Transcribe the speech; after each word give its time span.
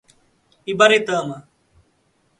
Ibaretama 0.71 1.35